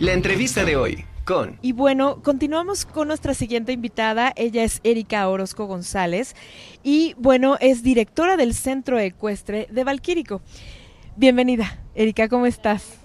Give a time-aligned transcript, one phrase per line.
[0.00, 1.58] La entrevista de hoy con...
[1.60, 4.32] Y bueno, continuamos con nuestra siguiente invitada.
[4.34, 6.34] Ella es Erika Orozco González
[6.82, 10.40] y bueno, es directora del Centro Ecuestre de Valquírico.
[11.16, 12.98] Bienvenida, Erika, ¿cómo estás?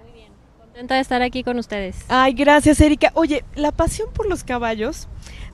[0.00, 0.28] Muy bien,
[0.60, 2.04] contenta de estar aquí con ustedes.
[2.06, 3.10] Ay, gracias, Erika.
[3.14, 5.08] Oye, la pasión por los caballos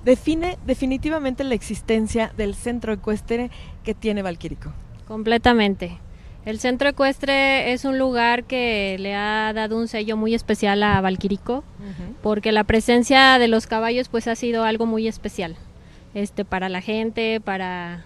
[0.04, 3.50] define definitivamente la existencia del centro ecuestre
[3.84, 4.70] que tiene Valquírico.
[5.08, 5.98] Completamente.
[6.44, 11.00] El centro ecuestre es un lugar que le ha dado un sello muy especial a
[11.00, 11.64] Valquirico,
[12.22, 15.56] porque la presencia de los caballos pues ha sido algo muy especial.
[16.12, 18.04] Este para la gente, para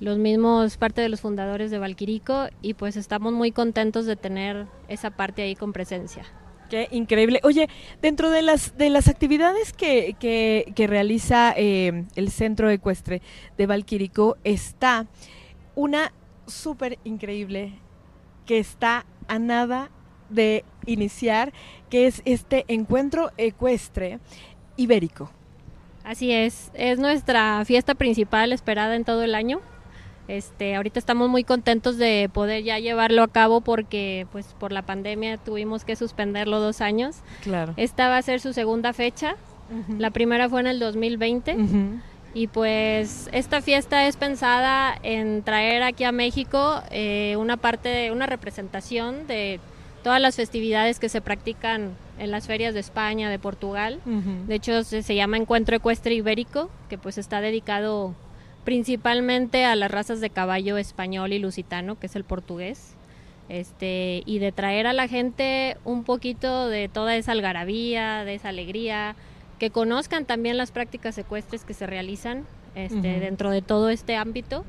[0.00, 4.66] los mismos parte de los fundadores de Valquirico y pues estamos muy contentos de tener
[4.88, 6.24] esa parte ahí con presencia.
[6.68, 7.38] Qué increíble.
[7.44, 7.68] Oye,
[8.02, 13.22] dentro de las de las actividades que, que, realiza eh, el Centro Ecuestre
[13.56, 15.06] de Valquirico está
[15.76, 16.12] una
[16.46, 17.74] súper increíble
[18.44, 19.90] que está a nada
[20.30, 21.52] de iniciar,
[21.90, 24.18] que es este encuentro ecuestre
[24.76, 25.30] ibérico.
[26.04, 29.60] Así es, es nuestra fiesta principal esperada en todo el año.
[30.28, 34.82] Este, ahorita estamos muy contentos de poder ya llevarlo a cabo porque pues por la
[34.82, 37.16] pandemia tuvimos que suspenderlo dos años.
[37.42, 37.74] Claro.
[37.76, 39.36] Esta va a ser su segunda fecha.
[39.98, 41.56] La primera fue en el 2020.
[42.36, 48.26] Y pues esta fiesta es pensada en traer aquí a México eh, una parte, una
[48.26, 49.58] representación de
[50.04, 54.02] todas las festividades que se practican en las ferias de España, de Portugal.
[54.04, 58.14] De hecho, se, se, llama Encuentro Ecuestre Ibérico, que pues está dedicado
[58.64, 62.96] principalmente a las razas de caballo español y lusitano, que es el portugués.
[63.48, 68.50] Este, y de traer a la gente un poquito de toda esa algarabía, de esa
[68.50, 69.16] alegría,
[69.58, 72.44] que conozcan también las prácticas ecuestres que se realizan
[72.74, 74.64] este, dentro de todo este ámbito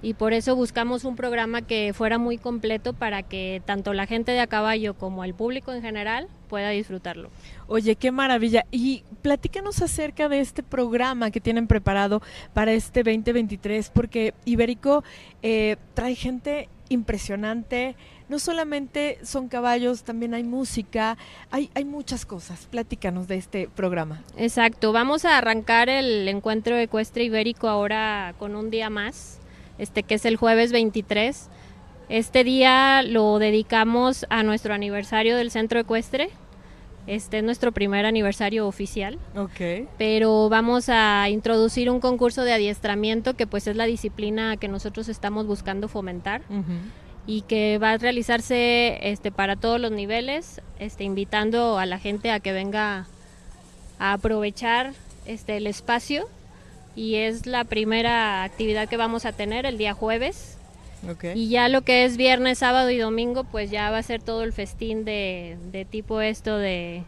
[0.00, 4.30] y por eso buscamos un programa que fuera muy completo para que tanto la gente
[4.30, 7.30] de a caballo como el público en general pueda disfrutarlo.
[7.66, 8.64] Oye, qué maravilla.
[8.70, 12.22] Y platícanos acerca de este programa que tienen preparado
[12.54, 15.02] para este 2023, porque Ibérico
[15.42, 17.96] eh, trae gente impresionante.
[18.28, 21.16] No solamente son caballos, también hay música,
[21.50, 22.66] hay, hay muchas cosas.
[22.70, 24.22] Platícanos de este programa.
[24.36, 29.38] Exacto, vamos a arrancar el encuentro ecuestre ibérico ahora con un día más,
[29.78, 31.48] este que es el jueves 23.
[32.10, 36.30] Este día lo dedicamos a nuestro aniversario del centro ecuestre.
[37.06, 39.18] Este es nuestro primer aniversario oficial.
[39.34, 39.88] Ok.
[39.96, 45.08] Pero vamos a introducir un concurso de adiestramiento que pues es la disciplina que nosotros
[45.08, 46.42] estamos buscando fomentar
[47.28, 52.30] y que va a realizarse este, para todos los niveles, este, invitando a la gente
[52.30, 53.06] a que venga
[53.98, 54.94] a aprovechar
[55.26, 56.26] este, el espacio
[56.96, 60.56] y es la primera actividad que vamos a tener el día jueves.
[61.34, 64.42] Y ya lo que es viernes, sábado y domingo, pues ya va a ser todo
[64.42, 67.04] el festín de, de tipo esto de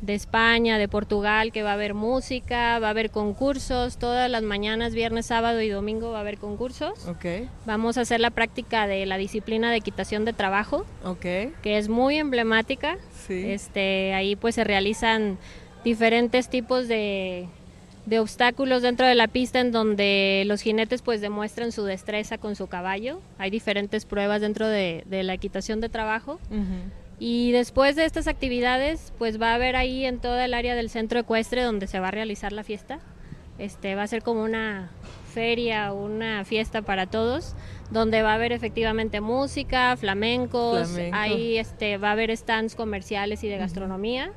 [0.00, 4.42] de España, de Portugal, que va a haber música, va a haber concursos, todas las
[4.42, 7.06] mañanas, viernes, sábado y domingo va a haber concursos.
[7.06, 7.48] Okay.
[7.66, 11.52] Vamos a hacer la práctica de la disciplina de equitación de trabajo, okay.
[11.62, 12.96] que es muy emblemática.
[13.26, 13.50] Sí.
[13.50, 15.38] Este, ahí pues se realizan
[15.84, 17.46] diferentes tipos de,
[18.06, 22.56] de obstáculos dentro de la pista en donde los jinetes pues demuestran su destreza con
[22.56, 23.20] su caballo.
[23.38, 26.40] Hay diferentes pruebas dentro de, de la equitación de trabajo.
[27.20, 30.88] Y después de estas actividades, pues va a haber ahí en toda el área del
[30.88, 32.98] centro ecuestre donde se va a realizar la fiesta.
[33.58, 34.90] Este va a ser como una
[35.34, 37.54] feria, una fiesta para todos,
[37.90, 43.48] donde va a haber efectivamente música, flamencos, ahí este va a haber stands comerciales y
[43.48, 44.32] de gastronomía,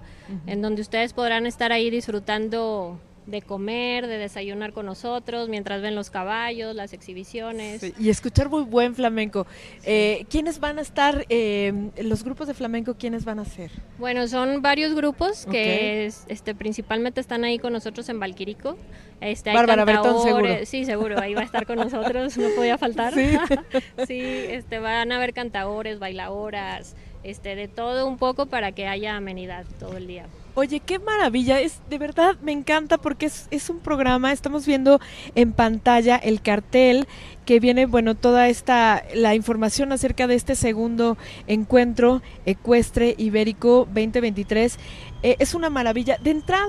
[0.45, 5.95] en donde ustedes podrán estar ahí disfrutando de comer, de desayunar con nosotros, mientras ven
[5.95, 7.83] los caballos, las exhibiciones.
[7.97, 9.47] y escuchar muy buen flamenco.
[9.83, 13.71] Eh, ¿Quiénes van a estar, eh, los grupos de flamenco, quiénes van a ser?
[13.97, 18.77] Bueno, son varios grupos que este, principalmente están ahí con nosotros en Valquirico.
[19.21, 20.49] Este, hay Bárbara Bertón, seguro.
[20.65, 23.13] Sí, seguro, ahí va a estar con nosotros, no podía faltar.
[23.23, 23.37] Sí,
[24.07, 29.15] sí este, van a haber cantadores, bailadoras, este, de todo un poco para que haya
[29.15, 30.25] amenidad todo el día.
[30.55, 34.99] Oye, qué maravilla, es de verdad me encanta porque es, es, un programa, estamos viendo
[35.33, 37.07] en pantalla el cartel
[37.45, 41.17] que viene, bueno, toda esta, la información acerca de este segundo
[41.47, 44.77] encuentro ecuestre ibérico 2023.
[45.23, 46.17] Eh, es una maravilla.
[46.17, 46.67] De entrada,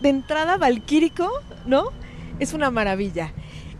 [0.00, 1.30] de entrada, Valquírico,
[1.66, 1.90] ¿no?
[2.38, 3.32] Es una maravilla.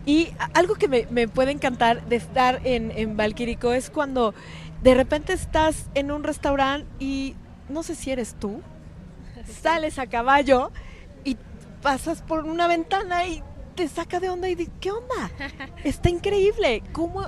[0.05, 4.33] Y algo que me, me puede encantar de estar en, en Valquírico es cuando
[4.81, 7.35] de repente estás en un restaurante y
[7.67, 8.61] no sé si eres tú,
[9.61, 10.71] sales a caballo
[11.23, 11.37] y
[11.81, 13.43] pasas por una ventana y
[13.75, 15.31] te saca de onda y dices, ¿qué onda?
[15.83, 16.83] Está increíble.
[16.91, 17.25] ¿Cómo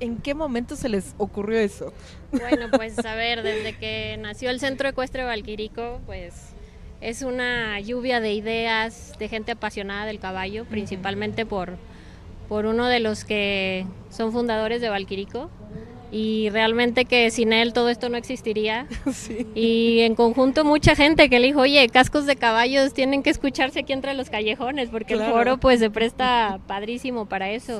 [0.00, 1.92] ¿En qué momento se les ocurrió eso?
[2.32, 6.54] Bueno, pues a ver, desde que nació el Centro Ecuestre Valquirico, pues
[7.02, 11.76] es una lluvia de ideas de gente apasionada del caballo, principalmente por,
[12.48, 15.50] por uno de los que son fundadores de Valquirico.
[16.12, 18.86] Y realmente que sin él todo esto no existiría.
[19.54, 23.80] Y en conjunto mucha gente que le dijo, oye, cascos de caballos tienen que escucharse
[23.80, 27.78] aquí entre los callejones, porque el foro pues se presta padrísimo para eso.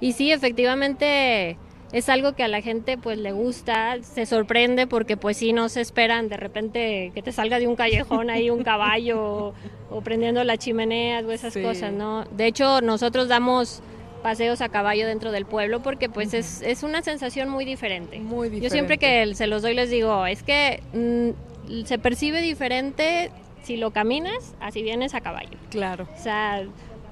[0.00, 1.56] Y sí, efectivamente
[1.94, 5.68] es algo que a la gente pues le gusta, se sorprende porque pues sí no
[5.68, 9.54] se esperan de repente que te salga de un callejón ahí un caballo
[9.90, 12.24] o, prendiendo la chimenea o esas cosas, ¿no?
[12.36, 13.80] De hecho, nosotros damos
[14.24, 18.18] paseos a caballo dentro del pueblo porque pues es, es, una sensación muy diferente.
[18.20, 18.64] Muy diferente.
[18.64, 23.30] Yo siempre que se los doy les digo, es que mm, se percibe diferente
[23.64, 25.58] si lo caminas, así vienes a caballo.
[25.68, 26.08] Claro.
[26.18, 26.62] O sea,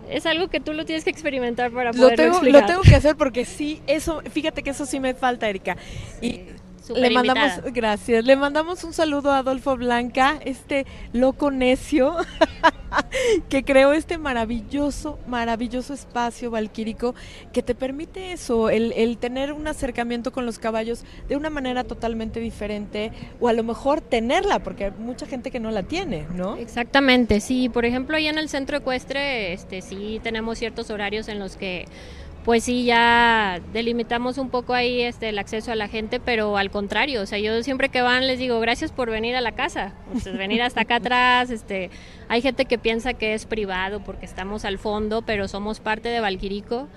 [0.09, 2.95] es algo que tú lo tienes que experimentar para poder lo tengo, Lo tengo que
[2.95, 5.77] hacer porque sí, eso, fíjate que eso sí me falta, Erika.
[6.23, 6.41] Y
[6.97, 12.17] le mandamos, gracias, le mandamos un saludo a Adolfo Blanca, este loco necio
[13.49, 17.15] que creó este maravilloso, maravilloso espacio valquírico
[17.53, 21.85] que te permite eso, el, el, tener un acercamiento con los caballos de una manera
[21.85, 26.27] totalmente diferente o a lo mejor tenerla, porque hay mucha gente que no la tiene,
[26.35, 26.57] ¿no?
[26.57, 31.39] Exactamente, sí, por ejemplo, allá en el centro ecuestre, este, sí tenemos ciertos horarios en
[31.39, 31.87] los que
[32.45, 36.71] pues sí ya delimitamos un poco ahí este el acceso a la gente, pero al
[36.71, 39.95] contrario, o sea, yo siempre que van les digo, "Gracias por venir a la casa."
[40.37, 41.91] Venir hasta acá atrás, este,
[42.29, 46.21] hay gente que piensa que es privado porque estamos al fondo, pero somos parte de
[46.21, 46.89] Valquirico.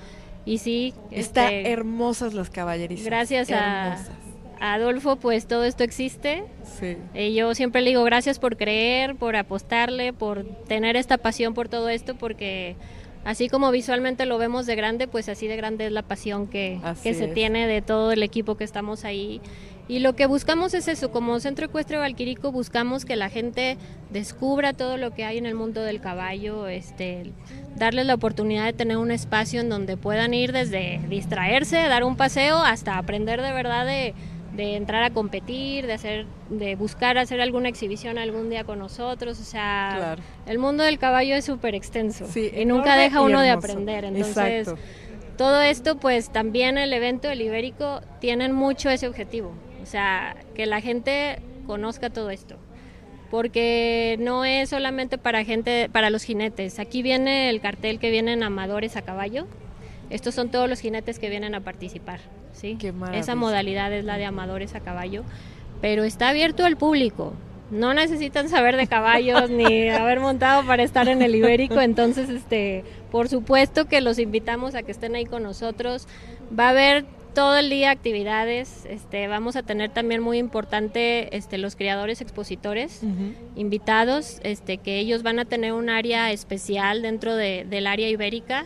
[0.45, 3.05] Y sí, está este, hermosas las caballerizas.
[3.05, 3.97] Gracias a,
[4.59, 6.43] Adolfo, pues todo esto existe.
[6.79, 6.97] Sí.
[7.13, 11.67] Y yo siempre le digo gracias por creer, por apostarle, por tener esta pasión por
[11.67, 12.75] todo esto, porque
[13.25, 16.79] así como visualmente lo vemos de grande, pues así de grande es la pasión que,
[17.03, 19.41] se tiene de todo el equipo que estamos ahí.
[19.87, 23.77] Y lo que buscamos es eso, como Centro Ecuestre Valquirico buscamos que la gente
[24.09, 27.31] descubra todo lo que hay en el mundo del caballo, este,
[27.75, 32.15] darles la oportunidad de tener un espacio en donde puedan ir desde distraerse, dar un
[32.15, 34.15] paseo, hasta aprender de verdad de
[34.55, 39.39] de entrar a competir, de hacer, de buscar hacer alguna exhibición algún día con nosotros,
[39.39, 44.05] o sea, el mundo del caballo es súper extenso y nunca deja uno de aprender,
[44.05, 44.73] entonces
[45.37, 50.65] todo esto pues también el evento del Ibérico tienen mucho ese objetivo, o sea, que
[50.65, 52.57] la gente conozca todo esto
[53.31, 56.79] porque no es solamente para gente, para los jinetes.
[56.79, 59.47] Aquí viene el cartel que vienen amadores a caballo.
[60.09, 62.19] Estos son todos los jinetes que vienen a participar.
[62.55, 62.77] ¿Sí?
[63.13, 65.23] Esa modalidad es la de amadores a caballo,
[65.81, 67.33] pero está abierto al público.
[67.71, 72.83] No necesitan saber de caballos ni haber montado para estar en el ibérico, entonces este,
[73.11, 76.07] por supuesto que los invitamos a que estén ahí con nosotros.
[76.57, 81.57] Va a haber todo el día actividades, este, vamos a tener también muy importante este,
[81.57, 83.01] los criadores expositores
[83.57, 88.65] invitados, este, que ellos van a tener un área especial dentro del área ibérica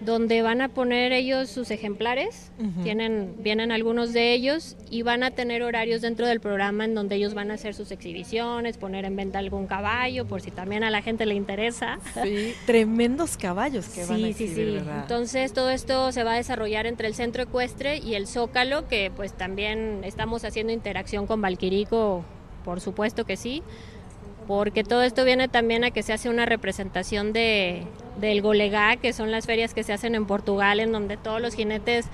[0.00, 2.50] donde van a poner ellos sus ejemplares,
[2.82, 7.16] tienen, vienen algunos de ellos y van a tener horarios dentro del programa en donde
[7.16, 10.90] ellos van a hacer sus exhibiciones, poner en venta algún caballo, por si también a
[10.90, 11.98] la gente le interesa.
[12.22, 14.90] Sí, tremendos caballos que van a exhibir, sí, sí.
[15.02, 19.10] Entonces todo esto se va a desarrollar entre el centro ecuestre y el Zócalo, que
[19.14, 22.24] pues también estamos haciendo interacción con Valquirico,
[22.64, 23.62] por supuesto que sí
[24.46, 27.86] porque todo esto viene también a que se hace una representación de,
[28.20, 31.54] del Golegá, que son las ferias que se hacen en Portugal, en donde todos los
[31.54, 32.06] jinetes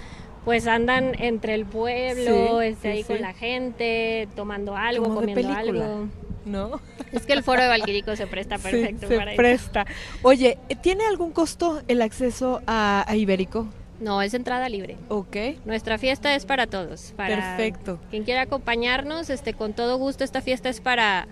[0.46, 6.08] pues andan entre el pueblo, este, ahí con la gente, tomando algo, comiendo algo.
[6.44, 6.80] ¿No?
[7.10, 9.84] Es que el foro de Valquirico se presta perfecto se presta.
[10.22, 13.66] Oye, ¿tiene algún costo el acceso a, Ibérico?
[13.98, 14.96] No, es entrada libre.
[15.08, 15.36] Ok.
[15.64, 17.12] Nuestra fiesta es para todos.
[17.16, 17.98] Para Perfecto.
[18.10, 21.26] Quien quiera acompañarnos, este, con todo gusto, esta fiesta es para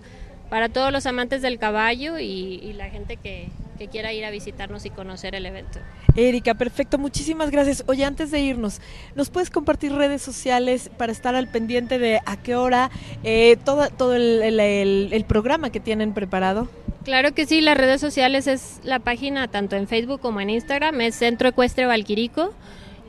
[0.49, 3.49] para todos los amantes del caballo y, la gente que,
[3.91, 5.79] quiera ir a visitarnos y conocer el evento.
[6.15, 7.83] Erika, perfecto, muchísimas gracias.
[7.87, 8.79] Oye, antes de irnos,
[9.15, 12.89] ¿nos puedes compartir redes sociales para estar al pendiente de a qué hora
[13.23, 16.69] eh, todo, todo el, programa que tienen preparado?
[17.03, 21.01] Claro que sí, las redes sociales es la página tanto en Facebook como en Instagram,
[21.01, 22.53] es Centro Ecuestre Valquirico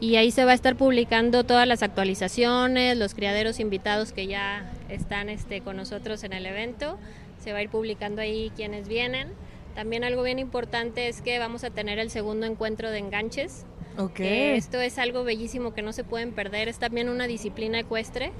[0.00, 4.70] y ahí se va a estar publicando todas las actualizaciones, los criaderos invitados que ya
[4.88, 6.98] están este, con nosotros en el evento
[7.38, 9.28] se va a ir publicando ahí quienes vienen.
[9.74, 13.66] También algo bien importante es que vamos a tener el segundo encuentro de enganches.
[13.98, 14.56] Okay.
[14.56, 16.68] esto es algo bellísimo que no se pueden perder.
[16.68, 18.32] Es también una disciplina ecuestre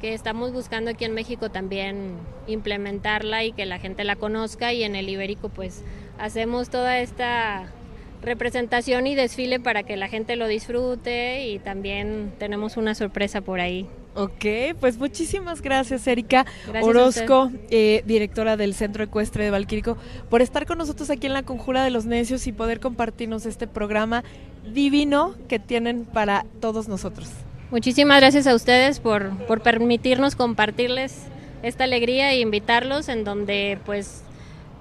[0.00, 2.12] que estamos buscando aquí en México también
[2.46, 4.72] implementarla y que la gente la conozca.
[4.72, 5.82] Y en el Ibérico, pues
[6.18, 7.72] hacemos toda esta
[8.22, 13.60] representación y desfile para que la gente lo disfrute y también tenemos una sorpresa por
[13.60, 13.88] ahí.
[14.18, 16.44] Ok, pues muchísimas gracias Erika
[16.82, 19.96] Orozco, eh, directora del Centro Ecuestre de Valquirico,
[20.28, 23.68] por estar con nosotros aquí en la Conjura de los Necios y poder compartirnos este
[23.68, 24.24] programa
[24.74, 27.30] divino que tienen para todos nosotros.
[27.70, 31.14] Muchísimas gracias a ustedes por, por permitirnos compartirles
[31.62, 34.24] esta alegría e invitarlos en donde pues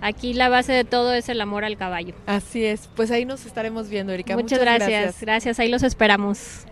[0.02, 2.16] aquí la base de todo es el amor al caballo.
[2.26, 4.36] Así es, pues ahí nos estaremos viendo, Erika.
[4.36, 6.66] Muchas, gracias, gracias, ahí los esperamos.